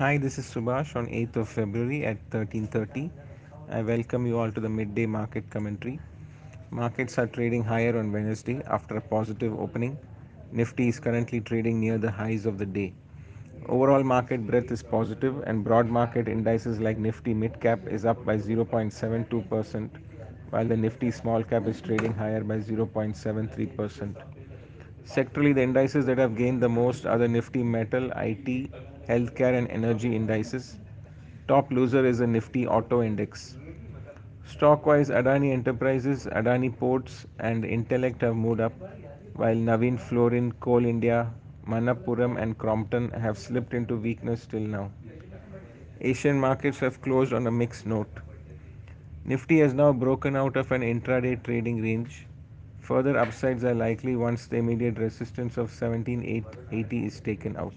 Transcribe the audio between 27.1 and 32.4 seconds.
the Nifty Metal, IT, Healthcare, and Energy indices. Top loser is the